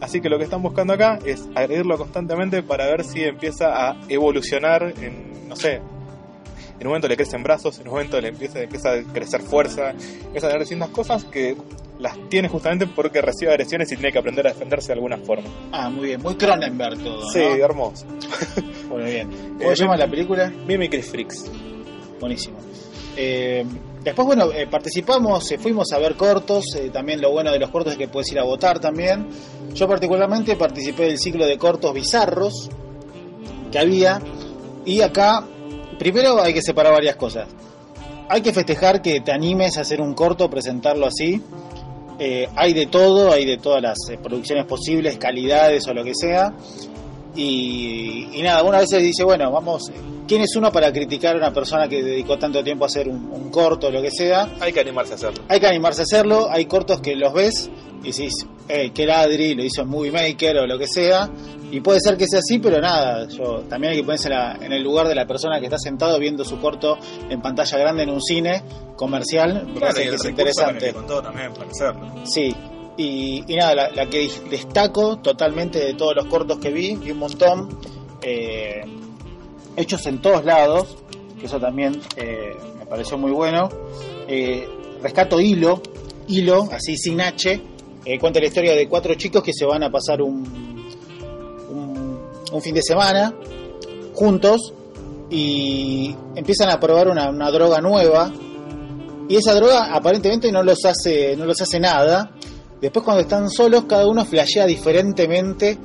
[0.00, 3.96] Así que lo que están buscando acá es agredirlo constantemente para ver si empieza a
[4.08, 8.60] evolucionar en, no sé, en un momento le crecen brazos, en un momento le empieza,
[8.62, 11.54] empieza a crecer fuerza, empieza a tener distintas cosas que
[11.98, 15.46] las tiene justamente porque recibe agresiones y tiene que aprender a defenderse de alguna forma.
[15.70, 17.28] Ah, muy bien, muy Cronenberg todo.
[17.30, 17.62] Sí, ¿no?
[17.62, 18.06] hermoso.
[18.88, 19.28] Bueno, bien.
[19.58, 20.50] ¿Cómo Eh, se llama la película?
[20.66, 21.50] Mimicry Freaks.
[22.18, 22.56] Buenísimo.
[23.16, 23.66] Eh,
[24.02, 26.64] después, bueno, eh, participamos, eh, fuimos a ver cortos.
[26.76, 29.28] eh, también lo bueno de los cortos es que puedes ir a votar también.
[29.74, 32.68] Yo, particularmente, participé del ciclo de cortos bizarros
[33.70, 34.20] que había.
[34.84, 35.44] Y acá,
[35.98, 37.48] primero hay que separar varias cosas.
[38.28, 41.42] Hay que festejar que te animes a hacer un corto, presentarlo así.
[42.18, 46.52] Eh, hay de todo, hay de todas las producciones posibles, calidades o lo que sea.
[47.36, 49.90] Y, y nada, una vez dice, bueno, vamos,
[50.26, 53.30] ¿quién es uno para criticar a una persona que dedicó tanto tiempo a hacer un,
[53.32, 54.48] un corto o lo que sea?
[54.60, 55.42] Hay que animarse a hacerlo.
[55.48, 57.70] Hay que animarse a hacerlo, hay cortos que los ves
[58.02, 58.32] y decís,
[58.68, 61.28] eh, que ladri, lo hizo en Movie Maker o lo que sea,
[61.70, 64.58] y puede ser que sea así, pero nada, yo también hay que ponerse en, la-
[64.60, 68.02] en el lugar de la persona que está sentado viendo su corto en pantalla grande
[68.04, 68.62] en un cine
[68.96, 70.92] comercial, me parece que es interesante.
[70.92, 72.12] contó también para hacerlo.
[72.24, 72.54] Sí,
[73.02, 77.78] y, nada, la, que destaco totalmente de todos los cortos que vi, vi un montón,
[78.20, 78.82] eh,
[79.74, 80.98] hechos en todos lados,
[81.38, 83.70] que eso también eh, me pareció muy bueno.
[84.28, 84.68] Eh,
[85.02, 85.80] rescato Hilo,
[86.28, 87.62] Hilo, así sin H,
[88.20, 90.44] cuenta la historia de cuatro chicos que se van a pasar un,
[91.70, 92.20] un,
[92.52, 93.34] un fin de semana
[94.14, 94.74] juntos
[95.30, 98.30] y empiezan a probar una, una droga nueva
[99.28, 102.32] y esa droga aparentemente no los hace no los hace nada
[102.80, 105.78] después cuando están solos cada uno flashea diferentemente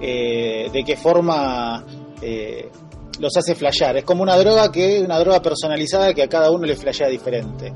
[0.00, 1.84] eh, de qué forma
[2.20, 2.70] eh,
[3.18, 3.98] los hace flashear.
[3.98, 7.72] Es como una droga que una droga personalizada que a cada uno le flashea diferente.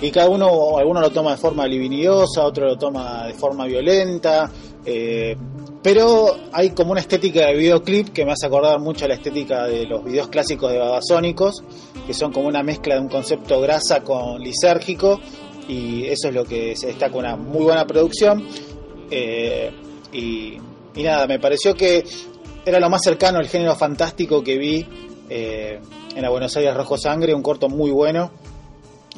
[0.00, 4.50] Y cada uno alguno lo toma de forma libidinosa otro lo toma de forma violenta
[4.84, 5.36] eh,
[5.82, 9.66] pero hay como una estética de videoclip que me hace acordar mucho a la estética
[9.66, 11.62] de los videos clásicos de Babasónicos,
[12.06, 15.20] que son como una mezcla de un concepto grasa con lisérgico,
[15.70, 18.44] y eso es lo que se destaca una muy buena producción.
[19.08, 19.70] Eh,
[20.12, 20.58] y,
[21.00, 22.04] nada, me pareció que
[22.64, 24.84] era lo más cercano al género fantástico que vi
[25.28, 25.80] eh,
[26.14, 28.32] en la Buenos Aires Rojo Sangre, un corto muy bueno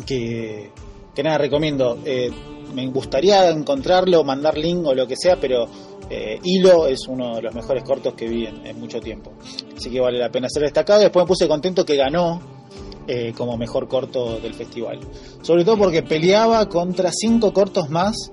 [0.05, 0.71] que,
[1.15, 1.99] que nada, recomiendo.
[2.05, 2.31] Eh,
[2.75, 5.67] me gustaría encontrarlo, mandar link o lo que sea, pero
[6.11, 9.33] eh, Hilo es uno de los mejores cortos que vi en, en, mucho tiempo.
[9.75, 11.01] Así que vale la pena ser destacado.
[11.01, 12.62] Después me puse contento que ganó
[13.07, 15.01] eh, como mejor corto del festival.
[15.43, 18.31] Sobre todo porque peleaba contra cinco cortos más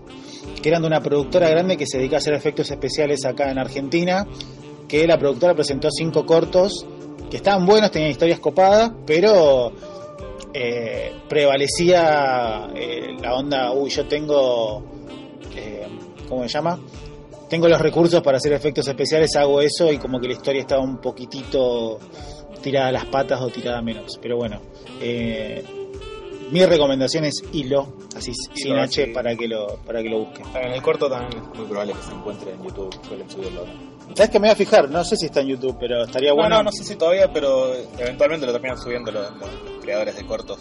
[0.61, 3.59] que eran de una productora grande que se dedica a hacer efectos especiales acá en
[3.59, 4.27] Argentina.
[4.87, 6.85] Que la productora presentó cinco cortos
[7.29, 9.71] que estaban buenos, tenían historias copadas, pero
[10.51, 14.83] eh, prevalecía eh, la onda, uy, yo tengo,
[16.27, 16.79] ¿cómo se llama?
[17.49, 20.83] Tengo los recursos para hacer efectos especiales, hago eso y como que la historia estaba
[20.83, 21.99] un poquitito
[22.61, 24.19] tirada a las patas o tirada menos.
[24.21, 24.61] Pero bueno,
[25.01, 25.63] eh,
[26.51, 29.11] mi recomendación es hilo, así sin H sí.
[29.11, 30.45] para que lo para que lo busquen.
[30.55, 33.65] En el corto también es muy probable que se encuentre en YouTube, suelen subirlo.
[34.15, 34.89] ¿Sabes que me voy a fijar?
[34.89, 36.57] No sé si está en YouTube, pero estaría bueno.
[36.57, 39.31] No, no, sé si todavía, pero eventualmente lo terminan subiendo los,
[39.81, 40.59] creadores de cortos.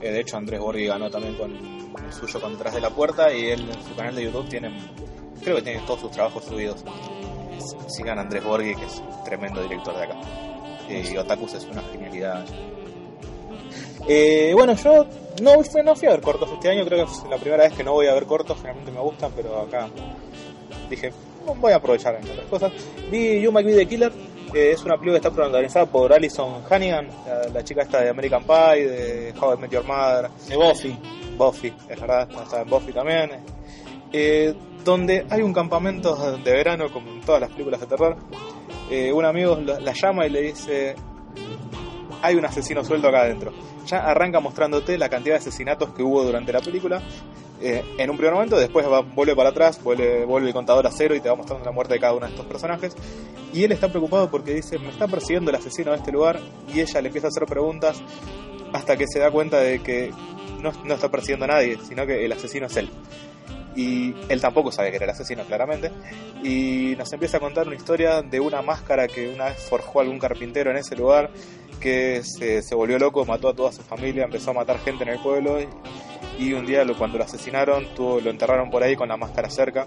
[0.00, 3.32] Eh, de hecho, Andrés Borghi ganó también con el suyo con Detrás de la Puerta
[3.32, 4.72] y él en su canal de YouTube tiene,
[5.42, 6.82] creo que tiene todos sus trabajos subidos.
[7.88, 10.16] Sigan a Andrés Borghi, que es un tremendo director de acá.
[10.88, 12.44] Eh, y Otakus es una genialidad.
[14.08, 15.06] Eh, bueno, yo
[15.42, 17.74] no fui, no fui a ver cortos este año, creo que es la primera vez
[17.74, 19.88] que no voy a ver cortos, generalmente me gustan, pero acá
[20.88, 21.12] dije,
[21.60, 22.72] voy a aprovechar en otras cosas.
[23.10, 24.12] Vi You Might Be the Killer,
[24.54, 28.44] es una película que está protagonizada por Alison Hannigan, la, la chica esta de American
[28.44, 30.96] Pie, de How I Met Your Mother, De Buffy.
[31.36, 33.30] Buffy, es verdad, está en Buffy también.
[34.12, 38.16] Eh, donde hay un campamento de verano, como en todas las películas de terror.
[38.90, 40.94] Eh, un amigo la, la llama y le dice:
[42.22, 43.52] Hay un asesino suelto acá adentro.
[43.86, 47.02] Ya arranca mostrándote la cantidad de asesinatos que hubo durante la película.
[47.60, 51.14] eh, en un primer momento, después vuelve para atrás, vuelve, vuelve el contador a cero
[51.14, 52.94] y te va mostrando la muerte de cada uno de estos personajes.
[53.52, 56.40] Y él está preocupado porque dice: Me está persiguiendo el asesino de este lugar.
[56.72, 58.02] Y ella le empieza a hacer preguntas
[58.72, 60.12] hasta que se da cuenta de que
[60.60, 62.90] no, no está persiguiendo a nadie, sino que el asesino es él.
[63.76, 65.90] Y él tampoco sabe que era el asesino, claramente.
[66.42, 70.18] Y nos empieza a contar una historia de una máscara que una vez forjó algún
[70.18, 71.30] carpintero en ese lugar,
[71.80, 75.10] que se, se volvió loco, mató a toda su familia, empezó a matar gente en
[75.10, 75.60] el pueblo.
[75.60, 75.68] Y,
[76.40, 79.48] y un día lo- cuando lo asesinaron, tuvo, lo enterraron por ahí con la máscara
[79.50, 79.86] cerca.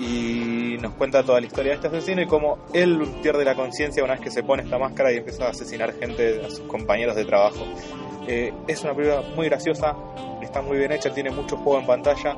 [0.00, 4.02] Y nos cuenta toda la historia de este asesino y cómo él pierde la conciencia
[4.02, 7.14] una vez que se pone esta máscara y empieza a asesinar gente, a sus compañeros
[7.14, 7.66] de trabajo.
[8.26, 9.94] Eh, es una película muy graciosa,
[10.40, 12.36] está muy bien hecha, tiene mucho juego en pantalla.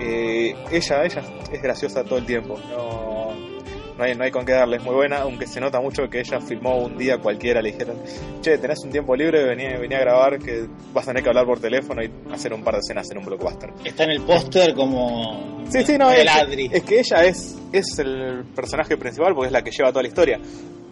[0.00, 1.22] Eh, ella, ella
[1.52, 3.51] es graciosa todo el tiempo, no,
[3.96, 6.20] no, hay, no hay con qué darle, es muy buena, aunque se nota mucho que
[6.20, 7.96] ella filmó un día cualquiera, le dijeron,
[8.40, 11.44] che, tenés un tiempo libre, venía, venía a grabar, que vas a tener que hablar
[11.46, 13.70] por teléfono y hacer un par de escenas en un blockbuster.
[13.84, 15.62] Está en el póster como.
[15.70, 16.70] Sí, sí, no, el es, Adri.
[16.72, 20.08] es que ella es, es el personaje principal porque es la que lleva toda la
[20.08, 20.38] historia,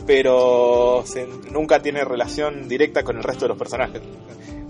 [0.06, 4.00] pero se- nunca tiene relación directa con el resto de los personajes.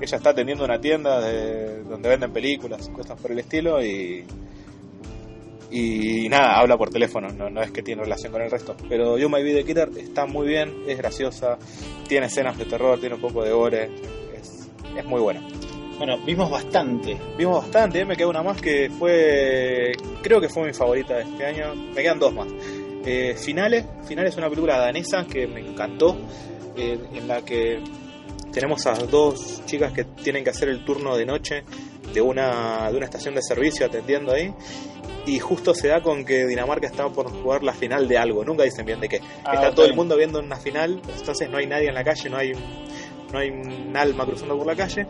[0.01, 4.25] Ella está atendiendo una tienda de, donde venden películas, cosas por el estilo y
[5.71, 8.77] y nada, habla por teléfono, no, no es que tiene relación con el resto.
[8.89, 11.59] Pero You My Be the Killer está muy bien, es graciosa,
[12.09, 13.91] tiene escenas de terror, tiene un poco de gore,
[14.35, 15.41] es, es muy buena.
[16.01, 17.17] Bueno, vimos bastante.
[17.37, 18.05] Vimos bastante, ¿eh?
[18.07, 22.03] me queda una más que fue, creo que fue mi favorita de este año, me
[22.03, 22.49] quedan dos más.
[23.05, 26.17] Eh, Finales, Finales es una película danesa que me encantó,
[26.77, 27.81] eh, en la que
[28.53, 31.65] tenemos a dos chicas que tienen que hacer el turno de noche
[32.13, 34.53] de una, de una estación de servicio atendiendo ahí.
[35.27, 38.65] Y justo se da con que Dinamarca está por jugar la final de algo, nunca
[38.65, 39.21] dicen bien de qué.
[39.45, 42.31] Ah, está todo el mundo viendo una final, entonces no hay nadie en la calle,
[42.31, 42.53] no hay,
[43.33, 45.07] no hay un alma cruzando por la calle.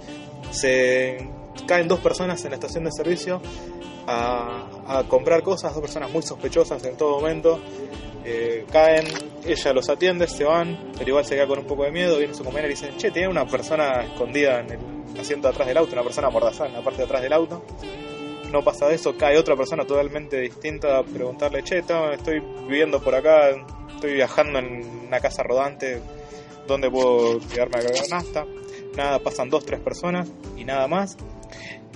[0.51, 1.29] Se
[1.67, 3.41] caen dos personas en la estación de servicio
[4.07, 7.61] a, a comprar cosas, dos personas muy sospechosas en todo momento.
[8.25, 9.07] Eh, caen,
[9.47, 12.19] ella los atiende, se van, pero igual se queda con un poco de miedo.
[12.19, 15.69] Viene su compañera y dice: Che, tiene una persona escondida en el asiento de atrás
[15.69, 17.63] del auto, una persona mordazada en la parte de atrás del auto.
[18.51, 23.15] No pasa de eso, cae otra persona totalmente distinta a preguntarle, che, estoy viviendo por
[23.15, 23.51] acá,
[23.95, 26.01] estoy viajando en una casa rodante,
[26.67, 28.47] ¿dónde puedo quedarme a cargar nafta?
[28.97, 31.17] Nada, pasan dos, tres personas y nada más.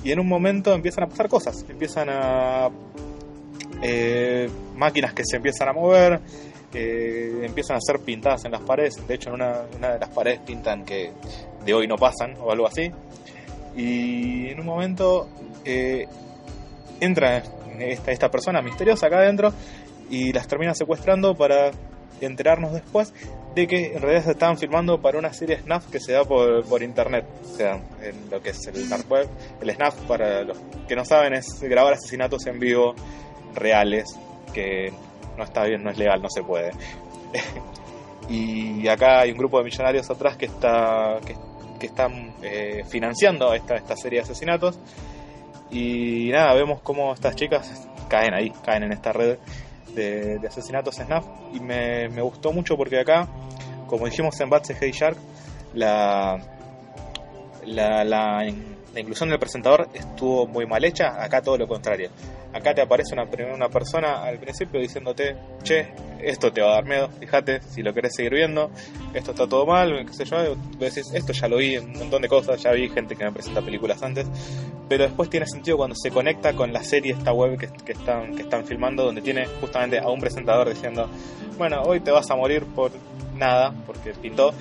[0.03, 2.71] Y en un momento empiezan a pasar cosas, empiezan a...
[3.83, 6.21] eh, máquinas que se empiezan a mover,
[6.73, 10.09] eh, empiezan a ser pintadas en las paredes, de hecho en una, una de las
[10.11, 11.13] paredes pintan que
[11.65, 12.91] de hoy no pasan o algo así.
[13.77, 15.29] Y en un momento
[15.65, 16.07] eh,
[17.05, 17.43] entra
[17.79, 19.53] esta, persona misteriosa acá adentro
[20.11, 21.71] y las termina secuestrando para
[22.21, 23.13] enterarnos después
[23.55, 26.65] de que en realidad se estaban filmando para una serie SNAF que se da por,
[26.65, 29.29] por internet, o sea, en lo que es el dark web.
[29.61, 32.95] El SNAF, para los que no saben, es grabar asesinatos en vivo
[33.55, 34.19] reales,
[34.53, 34.93] que
[35.37, 36.71] no está bien, no es legal, no se puede.
[38.29, 41.19] y acá hay un grupo de millonarios atrás que está
[41.79, 44.79] que están eh, financiando esta, esta serie de asesinatos
[45.75, 49.39] y nada, vemos cómo estas chicas caen ahí, caen en esta red
[49.95, 53.29] de, asesinatos SNAF y me, gustó mucho porque acá,
[53.89, 55.17] como dijimos en Bats Heady Shark,
[55.75, 56.39] la,
[57.67, 58.45] la, la,
[58.95, 62.11] la inclusión del presentador estuvo muy mal hecha, acá todo lo contrario.
[62.55, 65.89] Acá te aparece una, una persona al principio diciéndote, che,
[66.21, 68.71] esto te va a dar miedo, fíjate, si lo querés seguir viendo,
[69.13, 72.23] esto está todo mal, qué sé yo, decís, esto ya lo vi en un montón
[72.23, 74.27] de cosas, ya vi gente que me presenta películas antes,
[74.89, 78.37] pero después tiene sentido cuando se conecta con la serie, esta web que, que, están,
[78.37, 81.09] que están filmando, donde tiene justamente a un presentador diciendo,
[81.59, 82.93] bueno, hoy te vas a morir por
[83.35, 84.53] nada, porque pintó,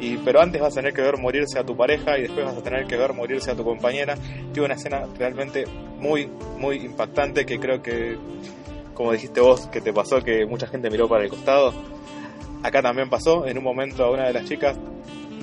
[0.00, 2.56] y, pero antes vas a tener que ver morirse a tu pareja y después vas
[2.56, 4.16] a tener que ver morirse a tu compañera.
[4.52, 5.64] Tiene una escena realmente
[5.98, 8.16] muy, muy impactante que creo que,
[8.94, 11.72] como dijiste vos, que te pasó que mucha gente miró para el costado.
[12.62, 14.76] Acá también pasó, en un momento a una de las chicas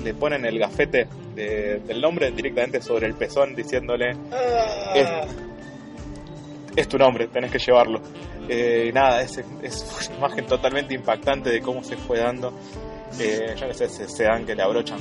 [0.04, 4.12] le ponen el gafete de, del nombre directamente sobre el pezón diciéndole
[4.94, 5.10] es,
[6.76, 8.02] es tu nombre, tenés que llevarlo.
[8.50, 12.54] Eh, nada, es, es una imagen totalmente impactante de cómo se fue dando.
[13.20, 15.00] Eh, yo no sé, se, se dan que le abrochan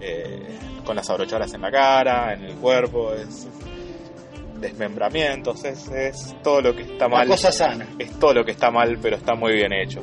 [0.00, 3.46] eh, con las abrochadoras en la cara, en el cuerpo, es
[4.60, 7.26] desmembramientos, es, es todo lo que está mal.
[7.26, 7.86] Una cosa sana.
[7.98, 10.00] Es todo lo que está mal, pero está muy bien hecho.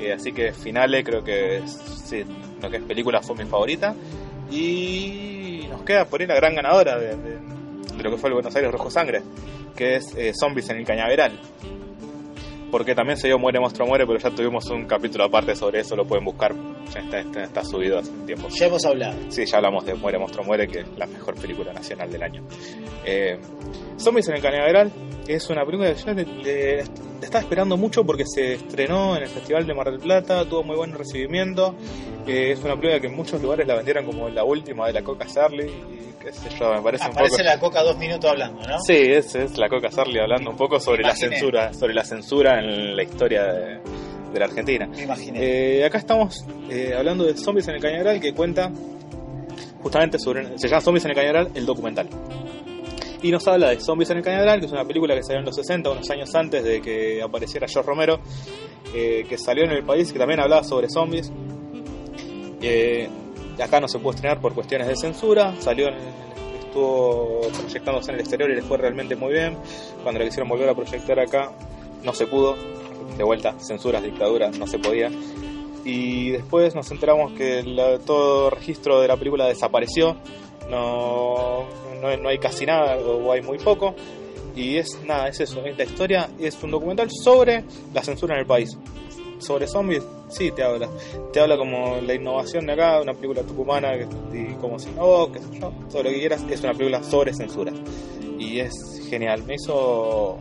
[0.00, 2.24] Eh, así que finales creo que sí,
[2.60, 3.94] lo que es película fue mi favorita.
[4.50, 7.38] Y nos queda por ahí la gran ganadora de, de,
[7.96, 9.22] de lo que fue el Buenos Aires Rojo Sangre,
[9.74, 11.38] que es eh, Zombies en el Cañaveral.
[12.70, 15.96] Porque también se dio Muere Monstruo Muere, pero ya tuvimos un capítulo aparte sobre eso,
[15.96, 16.54] lo pueden buscar,
[16.92, 18.48] ya está, está, está subido hace un tiempo.
[18.48, 19.14] Ya hemos hablado.
[19.28, 22.42] Sí, ya hablamos de Muere Monstruo Muere, que es la mejor película nacional del año.
[23.04, 23.38] Eh,
[23.98, 24.92] Zombies en el Cañaveral
[25.26, 26.84] es una película que yo le, le,
[27.20, 30.76] estaba esperando mucho porque se estrenó en el Festival de Mar del Plata, tuvo muy
[30.76, 31.74] buen recibimiento.
[32.26, 35.02] Eh, es una película que en muchos lugares la vendieron como la última de la
[35.02, 35.64] Coca Sarli.
[35.64, 37.42] Y qué sé yo, me parece Aparece un poco.
[37.42, 38.80] la Coca dos minutos hablando, ¿no?
[38.80, 42.58] Sí, es, es la Coca Sarli hablando un poco sobre la censura, sobre la censura
[42.58, 43.80] en la historia de,
[44.38, 44.86] de la Argentina.
[44.86, 45.78] Me imaginé.
[45.78, 48.70] Eh, acá estamos eh, hablando de Zombies en el Cañaveral que cuenta
[49.82, 50.58] justamente sobre.
[50.58, 52.08] Se llama Zombies en el Cañaveral, el documental.
[53.22, 55.46] Y nos habla de Zombies en el Cañaveral, que es una película que salió en
[55.46, 58.20] los 60, unos años antes de que apareciera George Romero,
[58.94, 61.32] eh, que salió en el país, que también hablaba sobre zombies.
[62.60, 63.08] Eh,
[63.62, 65.94] acá no se pudo estrenar por cuestiones de censura, salió en,
[66.60, 69.56] estuvo proyectándose en el exterior y les fue realmente muy bien.
[70.02, 71.50] Cuando la quisieron volver a proyectar acá,
[72.02, 72.54] no se pudo.
[73.16, 75.10] De vuelta, censuras, dictaduras, no se podía.
[75.86, 80.16] Y después nos enteramos que la, todo registro de la película desapareció.
[80.68, 81.64] No,
[82.00, 83.94] no, hay casi nada o hay muy poco.
[84.56, 85.62] Y es nada, es eso.
[85.62, 87.62] La historia es un documental sobre
[87.94, 88.76] la censura en el país.
[89.38, 90.88] Sobre zombies, sí, te habla.
[91.32, 93.94] Te habla como la innovación de acá, una película tucumana
[94.32, 96.44] y como si no, qué sé yo, todo lo que quieras.
[96.50, 97.72] Es una película sobre censura.
[98.38, 98.72] Y es
[99.08, 99.44] genial.
[99.44, 100.38] Me hizo.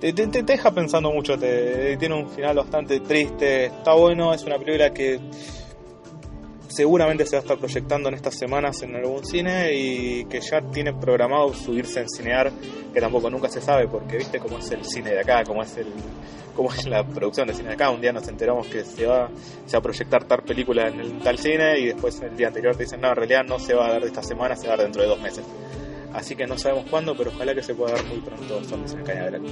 [0.00, 4.94] Te, deja pensando mucho, te, tiene un final bastante triste, está bueno, es una película
[4.94, 5.18] que
[6.68, 10.60] seguramente se va a estar proyectando en estas semanas en algún cine y que ya
[10.60, 12.52] tiene programado subirse en cinear,
[12.94, 15.76] que tampoco nunca se sabe, porque viste cómo es el cine de acá, cómo es
[15.76, 15.88] el
[16.54, 19.28] cómo es la producción de cine de acá, un día nos enteramos que se va,
[19.66, 22.84] se a proyectar tal película en el tal cine y después el día anterior te
[22.84, 24.86] dicen no, en realidad no se va a dar esta semana, se va a dar
[24.86, 25.44] dentro de dos meses.
[26.12, 29.04] Así que no sabemos cuándo, pero ojalá que se pueda dar muy pronto Zombies en
[29.04, 29.42] Cañaveral.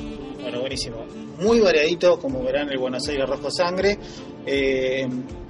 [0.40, 1.04] Bueno, buenísimo.
[1.38, 3.98] Muy variadito, como verán, el Buenos Aires Rojo Sangre.
[4.46, 5.06] Eh,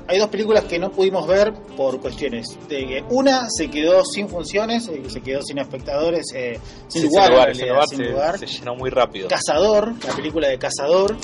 [0.08, 4.28] hay dos películas que no pudimos ver por cuestiones de que una se quedó sin
[4.28, 7.88] funciones, eh, se quedó sin espectadores, eh, sin, sí, lugar, sin, lugar, realidad, sin, lugar,
[7.88, 8.38] sin se, lugar.
[8.38, 9.28] se, llenó muy rápido.
[9.28, 11.16] Cazador, la película de Cazador,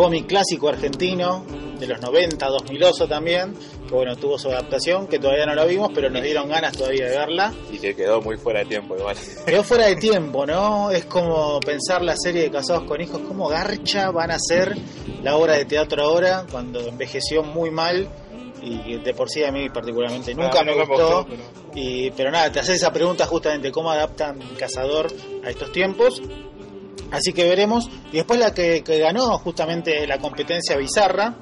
[0.00, 1.44] cómic clásico argentino
[1.78, 3.52] de los 90, 2000 también,
[3.86, 7.04] que bueno, tuvo su adaptación, que todavía no la vimos, pero nos dieron ganas todavía
[7.04, 7.52] de verla.
[7.70, 9.14] Y que quedó muy fuera de tiempo igual.
[9.46, 10.90] Quedó fuera de tiempo, ¿no?
[10.90, 14.74] Es como pensar la serie de Casados con Hijos, cómo garcha van a ser
[15.22, 18.08] la obra de teatro ahora, cuando envejeció muy mal
[18.62, 21.26] y de por sí a mí particularmente nunca me gustó.
[21.28, 21.42] pero...
[21.74, 25.08] Y, pero nada, te haces esa pregunta justamente, ¿cómo adaptan Cazador
[25.44, 26.22] a estos tiempos?
[27.10, 27.88] Así que veremos.
[28.12, 31.36] Y después la que, que ganó justamente la competencia bizarra,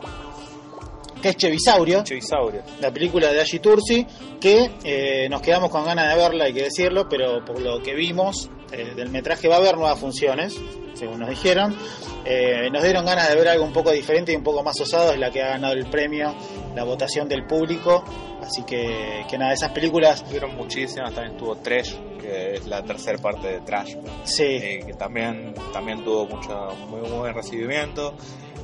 [1.21, 2.63] que es Chevisaurio, Chevisaurio.
[2.81, 4.07] la película de Ashi Tursi,
[4.41, 7.95] que eh, nos quedamos con ganas de verla, hay que decirlo, pero por lo que
[7.95, 10.57] vimos eh, del metraje va a haber nuevas funciones,
[10.99, 11.77] según nos dijeron.
[12.25, 15.13] Eh, nos dieron ganas de ver algo un poco diferente y un poco más osado,
[15.13, 16.35] es la que ha ganado el premio,
[16.75, 18.05] la votación del público.
[18.43, 20.25] Así que, que nada, esas películas.
[20.25, 23.95] Tuvieron muchísimas, también estuvo Trash, que es la tercera parte de Trash.
[24.25, 24.45] Sí.
[24.45, 28.15] Eh, que también, también tuvo mucho, muy, muy buen recibimiento.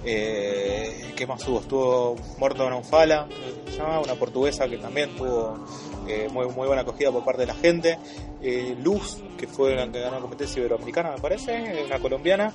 [0.05, 1.61] Eh, ¿Qué más hubo?
[1.61, 3.27] Estuvo Morto en Fala,
[3.70, 5.64] se llama, una portuguesa que también tuvo
[6.09, 7.99] eh, muy, muy buena acogida por parte de la gente.
[8.43, 12.53] Eh, Luz, que fue la que ganó la competencia iberoamericana, me parece, una colombiana.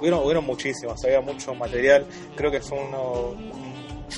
[0.00, 2.06] Hubieron, hubieron muchísimas, había mucho material.
[2.34, 3.52] Creo que fue uno, un,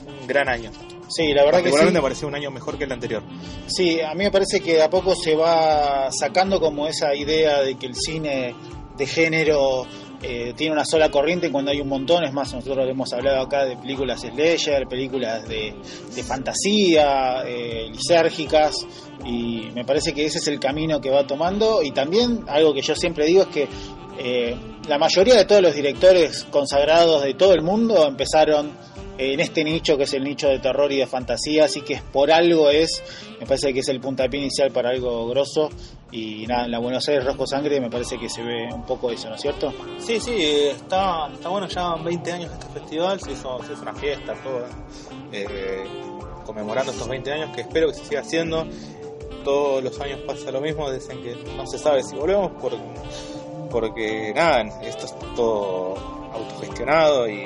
[0.07, 0.71] un gran año.
[1.09, 1.85] Sí, la verdad que sí.
[1.93, 3.23] me pareció un año mejor que el anterior.
[3.67, 7.63] Sí, a mí me parece que de a poco se va sacando como esa idea
[7.63, 8.55] de que el cine
[8.97, 9.87] de género
[10.23, 12.25] eh, tiene una sola corriente cuando hay un montón.
[12.25, 15.75] Es más, nosotros hemos hablado acá de películas Slayer, películas de,
[16.15, 18.87] de fantasía, eh, lisérgicas,
[19.25, 21.83] y me parece que ese es el camino que va tomando.
[21.83, 23.69] Y también algo que yo siempre digo es que
[24.19, 24.57] eh,
[24.89, 28.73] la mayoría de todos los directores consagrados de todo el mundo empezaron
[29.19, 32.33] en este nicho que es el nicho de terror y de fantasía, así que por
[32.33, 33.03] algo es,
[33.39, 35.69] me parece que es el puntapié inicial para algo grosso
[36.11, 39.11] y nada, en la Buenos Aires Rojo Sangre me parece que se ve un poco
[39.11, 39.75] eso, ¿no es cierto?
[39.99, 43.95] Sí, sí, está, está bueno, ya 20 años este festival, se hizo, se hizo una
[43.95, 44.65] fiesta, todo,
[45.33, 45.85] eh,
[46.47, 48.67] conmemorando estos 20 años que espero que se siga haciendo,
[49.45, 52.73] todos los años pasa lo mismo, dicen que no se sabe si volvemos por,
[53.71, 55.97] porque nada, esto es todo
[56.33, 57.45] autogestionado y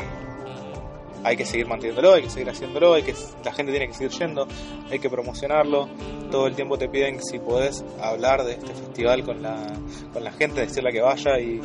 [1.25, 4.11] hay que seguir manteniéndolo, hay que seguir haciéndolo, hay que, la gente tiene que seguir
[4.13, 4.47] yendo,
[4.91, 5.89] hay que promocionarlo.
[6.31, 9.67] Todo el tiempo te piden si podés hablar de este festival con la,
[10.13, 11.39] con la gente, decirle que vaya.
[11.39, 11.61] Y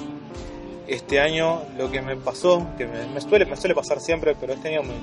[0.87, 4.53] este año lo que me pasó, que me, me suele, me suele pasar siempre, pero
[4.53, 4.93] este año me,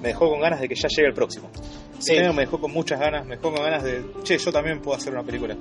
[0.00, 1.50] me, dejó con ganas de que ya llegue el próximo.
[1.98, 4.80] Este año me dejó con muchas ganas, me dejó con ganas de, che, yo también
[4.80, 5.56] puedo hacer una película.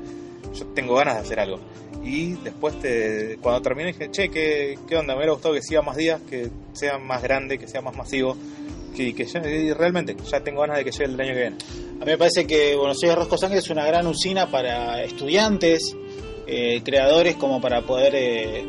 [0.54, 1.60] Yo tengo ganas de hacer algo.
[2.04, 5.14] Y después, te, cuando terminé, dije, che, ¿qué, ¿qué onda?
[5.14, 8.36] Me hubiera gustado que siga más días, que sea más grande, que sea más masivo.
[8.96, 11.58] Que, que ya, y realmente, ya tengo ganas de que llegue el año que viene.
[12.02, 15.96] A mí me parece que Buenos Aires Rosco Sangre es una gran usina para estudiantes,
[16.48, 18.66] eh, creadores, como para poder eh,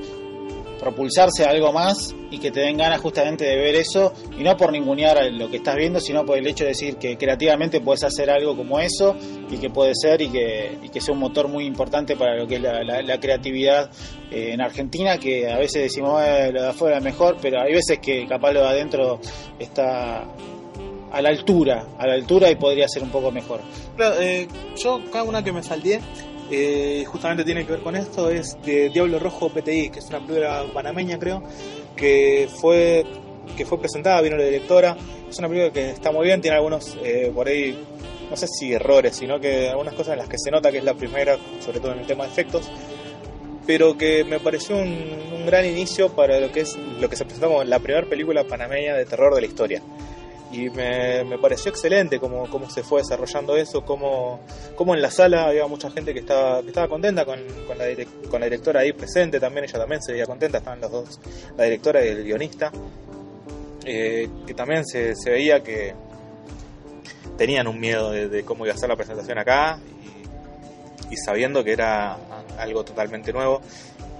[0.82, 4.56] propulsarse a algo más y que te den ganas justamente de ver eso y no
[4.56, 8.02] por ningunear lo que estás viendo, sino por el hecho de decir que creativamente puedes
[8.02, 9.14] hacer algo como eso
[9.48, 12.48] y que puede ser y que, y que sea un motor muy importante para lo
[12.48, 13.90] que es la, la, la creatividad
[14.32, 17.72] eh, en Argentina, que a veces decimos eh, lo de afuera es mejor, pero hay
[17.72, 19.20] veces que capaz lo de adentro
[19.60, 20.24] está
[21.12, 23.60] a la altura, a la altura y podría ser un poco mejor.
[23.96, 26.00] Claro, eh, yo cada una que me salté
[26.54, 30.20] eh, justamente tiene que ver con esto, es de Diablo Rojo PTI, que es una
[30.20, 31.42] película panameña creo,
[31.96, 33.06] que fue
[33.56, 34.94] que fue presentada, vino la directora,
[35.30, 37.82] es una película que está muy bien, tiene algunos eh, por ahí,
[38.28, 40.84] no sé si errores, sino que algunas cosas en las que se nota que es
[40.84, 42.70] la primera, sobre todo en el tema de efectos,
[43.66, 44.94] pero que me pareció un,
[45.34, 48.44] un gran inicio para lo que es lo que se presentó como la primera película
[48.44, 49.82] panameña de terror de la historia
[50.52, 54.40] y me, me, pareció excelente cómo, cómo se fue desarrollando eso, cómo,
[54.76, 57.86] cómo en la sala había mucha gente que estaba, que estaba contenta con, con, la
[58.30, 61.20] con la directora ahí presente, también ella también se veía contenta, estaban los dos,
[61.56, 62.70] la directora y el guionista,
[63.84, 65.94] eh, que también se, se, veía que
[67.38, 69.78] tenían un miedo de, cómo iba a ser la presentación acá
[71.10, 72.16] y sabiendo que era
[72.58, 73.62] algo totalmente nuevo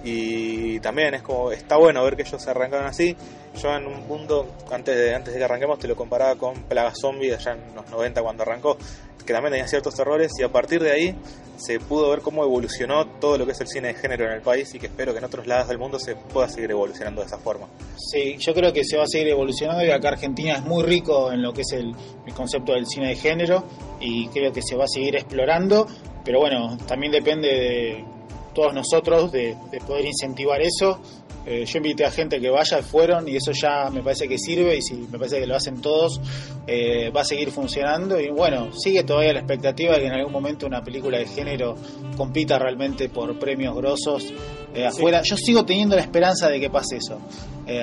[0.03, 3.15] y también es como está bueno ver que ellos se arrancaron así
[3.61, 6.91] yo en un punto antes de antes de que arranquemos te lo comparaba con Plaga
[6.99, 8.77] Zombie allá en los 90 cuando arrancó
[9.25, 11.15] que también tenía ciertos errores y a partir de ahí
[11.55, 14.41] se pudo ver cómo evolucionó todo lo que es el cine de género en el
[14.41, 17.27] país y que espero que en otros lados del mundo se pueda seguir evolucionando de
[17.27, 17.67] esa forma.
[17.95, 21.31] Sí, yo creo que se va a seguir evolucionando y acá Argentina es muy rico
[21.31, 21.93] en lo que es el,
[22.25, 23.63] el concepto del cine de género
[23.99, 25.87] y creo que se va a seguir explorando,
[26.25, 28.05] pero bueno, también depende de
[28.53, 30.99] todos nosotros de, de poder incentivar eso.
[31.45, 34.77] Eh, yo invité a gente que vaya, fueron y eso ya me parece que sirve
[34.77, 36.21] y si me parece que lo hacen todos
[36.67, 40.31] eh, va a seguir funcionando y bueno, sigue todavía la expectativa de que en algún
[40.31, 41.75] momento una película de género
[42.15, 44.33] compita realmente por premios grosos
[44.73, 45.21] eh, afuera.
[45.21, 47.19] Yo sigo teniendo la esperanza de que pase eso.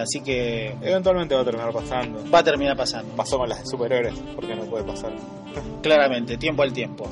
[0.00, 2.30] Así que Eventualmente va a terminar pasando.
[2.30, 3.14] va a terminar pasando.
[3.16, 5.12] Pasó con las superhéroes, porque no puede pasar.
[5.82, 7.08] Claramente, tiempo al tiempo.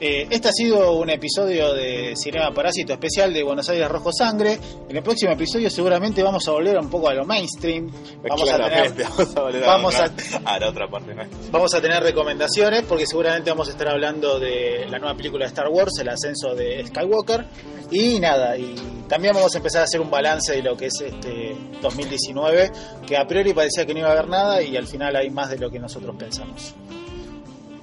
[0.00, 4.56] Eh, este ha sido un episodio de Cinema Parásito especial de Buenos Aires Rojo Sangre.
[4.88, 7.90] En el próximo episodio seguramente vamos a volver un poco a lo mainstream.
[8.28, 10.12] Vamos a tener, vamos a volver a, vamos a-
[10.44, 11.14] a la otra parte.
[11.16, 11.24] ¿no?
[11.50, 15.48] vamos a tener recomendaciones porque seguramente vamos a estar hablando de la nueva película de
[15.48, 17.44] Star Wars, el ascenso de Skywalker.
[17.90, 18.74] Y nada, y
[19.08, 22.70] también vamos a empezar a hacer un balance de lo que es este 2019,
[23.06, 25.50] que a priori parecía que no iba a haber nada y al final hay más
[25.50, 26.74] de lo que nosotros pensamos.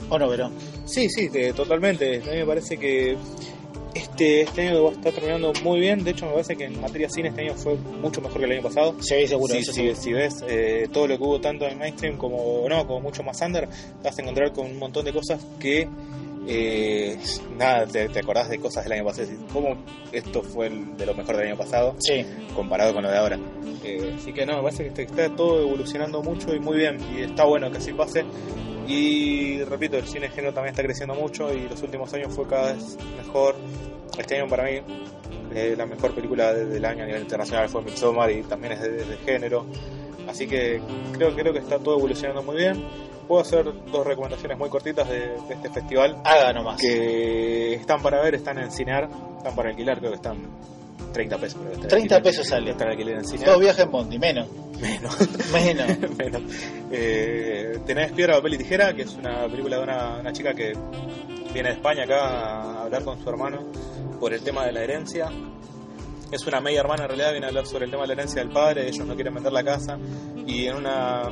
[0.09, 0.51] ¿O no, Verón?
[0.85, 2.21] Sí, sí, eh, totalmente.
[2.21, 3.17] A mí me parece que
[3.95, 6.03] este, este año está terminando muy bien.
[6.03, 8.51] De hecho, me parece que en materia cine este año fue mucho mejor que el
[8.51, 8.95] año pasado.
[8.99, 9.53] Sí, seguro.
[9.53, 10.01] Sí, eso sí, seguro.
[10.01, 13.41] si ves eh, todo lo que hubo tanto en mainstream como no, como mucho más
[13.41, 15.87] under, te vas a encontrar con un montón de cosas que
[16.47, 17.17] eh,
[17.57, 19.27] nada, te, te acordás de cosas del año pasado.
[19.51, 19.77] ¿Cómo
[20.11, 22.25] esto fue el de lo mejor del año pasado Sí,
[22.55, 23.39] comparado con lo de ahora?
[23.83, 26.97] Eh, así que no, me parece que está todo evolucionando mucho y muy bien.
[27.15, 28.23] Y está bueno que así pase.
[28.87, 32.73] Y repito, el cine género también está creciendo mucho y los últimos años fue cada
[32.73, 33.55] vez mejor.
[34.17, 34.79] Este año para mí
[35.53, 38.81] eh, la mejor película de- del año a nivel internacional fue Midsommar y también es
[38.81, 39.65] de, de género.
[40.27, 40.81] Así que
[41.13, 42.83] creo, creo que está todo evolucionando muy bien.
[43.27, 46.79] Puedo hacer dos recomendaciones muy cortitas de, de este festival haga nomás.
[46.79, 50.37] que están para ver, están en Cinear, están para alquilar, creo que están
[51.11, 51.59] 30 pesos.
[51.59, 52.33] creo que está en 30 alquiler.
[52.33, 52.71] pesos sale.
[52.71, 53.49] Está en alquiler en Cinear.
[53.51, 54.47] Dos viajes en Bondi, menos.
[54.79, 55.17] Menos.
[55.53, 55.87] Menos.
[56.17, 56.41] Menos.
[56.91, 60.73] Eh, tenés Piedra, Papel y Tijera, que es una película de una, una chica que
[61.53, 63.59] viene de España acá a hablar con su hermano
[64.19, 65.29] por el tema de la herencia.
[66.35, 68.41] Es una media hermana en realidad, viene a hablar sobre el tema de la herencia
[68.41, 69.97] del padre, ellos no quieren vender la casa
[70.45, 71.29] y en una...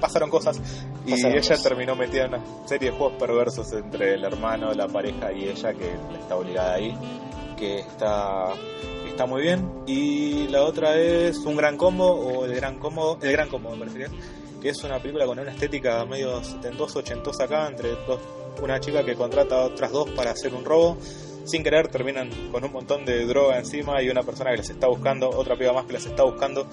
[0.00, 0.60] pasaron cosas
[1.06, 1.62] y Pasaron ella cosas.
[1.62, 5.72] terminó metida en una serie de juegos perversos entre el hermano, la pareja y ella
[5.72, 6.98] que está obligada ahí,
[7.56, 8.54] que está
[9.08, 13.30] está muy bien y la otra es un gran combo o el gran combo el
[13.30, 14.10] gran combo me parece que es,
[14.60, 18.20] que es una película con una estética medio setentosa ochentosa acá entre dos
[18.60, 20.98] una chica que contrata a otras dos para hacer un robo
[21.48, 24.86] sin querer terminan con un montón de droga encima y una persona que les está
[24.88, 26.66] buscando otra piba más que les está buscando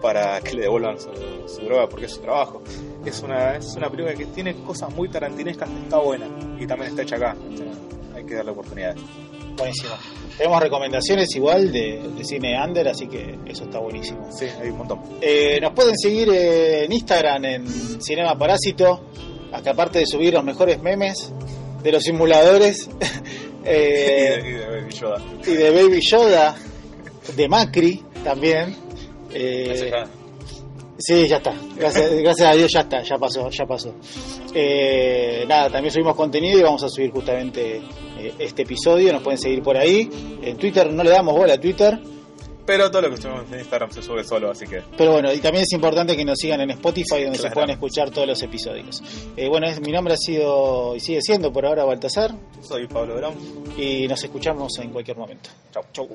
[0.00, 1.10] para que le devuelvan su,
[1.46, 2.62] su droga porque es su trabajo
[3.04, 6.26] es una es una película que tiene cosas muy tarantinescas está buena
[6.58, 7.36] y también está hecha acá
[8.14, 9.00] hay que darle oportunidades
[9.56, 9.92] Buenísimo.
[10.36, 14.28] Tenemos recomendaciones igual de, de cine under, así que eso está buenísimo.
[14.32, 19.04] sí hay un montón Eh, nos pueden seguir eh, en Instagram en Cinema Parásito,
[19.52, 21.32] acá aparte de subir los mejores memes
[21.82, 22.88] de los simuladores
[23.64, 25.22] eh, y de, y de Baby Yoda.
[25.46, 26.56] y de Baby Yoda,
[27.36, 28.76] de Macri también.
[29.32, 30.06] Eh, ya-
[30.98, 31.52] Sí, ya está.
[31.76, 33.92] Gracias, gracias a Dios ya está, ya pasó, ya pasó.
[34.54, 37.78] Eh, nada, también subimos contenido y vamos a subir justamente
[38.18, 39.12] eh, este episodio.
[39.12, 40.08] Nos pueden seguir por ahí.
[40.42, 41.98] En Twitter no le damos bola a Twitter.
[42.64, 45.38] Pero todo lo que subimos en Instagram se sube solo, así que Pero bueno, y
[45.40, 49.02] también es importante que nos sigan en Spotify donde se puedan escuchar todos los episodios.
[49.36, 52.32] Eh, bueno, es- mi nombre ha sido y sigue siendo por ahora Baltasar
[52.62, 53.34] soy Pablo Verón.
[53.76, 55.50] y nos escuchamos en cualquier momento.
[55.72, 55.82] Chau.
[55.92, 56.08] Chau.